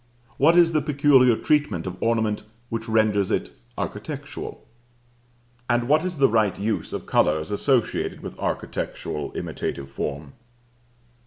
What 0.37 0.57
is 0.57 0.71
the 0.71 0.81
peculiar 0.81 1.35
treatment 1.35 1.85
of 1.85 1.95
ornament 2.01 2.41
which 2.69 2.89
renders 2.89 3.29
it 3.29 3.51
architectural? 3.77 4.65
and 5.69 5.87
what 5.87 6.03
is 6.03 6.17
the 6.17 6.27
right 6.27 6.57
use 6.57 6.91
of 6.91 7.05
color 7.05 7.37
as 7.37 7.51
associated 7.51 8.21
with 8.21 8.35
architectural 8.39 9.31
imitative 9.35 9.89
form? 9.89 10.33